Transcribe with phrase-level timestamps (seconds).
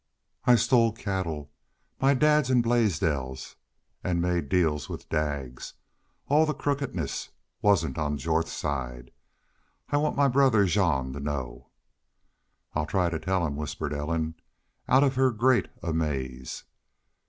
[0.45, 1.51] "I stole cattle
[1.99, 3.55] my dad's an' Blaisdell's
[4.03, 5.75] an' made deals with Daggs....
[6.27, 7.29] All the crookedness
[7.61, 9.11] wasn't on Jorth's side....
[9.91, 11.67] I want my brother Jean to know."
[12.73, 14.33] "I'll try to tell him," whispered Ellen,
[14.87, 16.63] out of her great amaze.